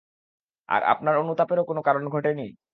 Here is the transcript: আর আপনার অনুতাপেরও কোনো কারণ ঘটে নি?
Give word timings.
আর 0.69 0.81
আপনার 0.93 1.15
অনুতাপেরও 1.17 1.67
কোনো 1.69 1.81
কারণ 1.81 2.03
ঘটে 2.09 2.31
নি? 2.33 2.47